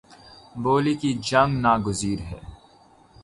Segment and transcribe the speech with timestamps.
[0.63, 2.39] بولی کی جنگ ناگزیر ہے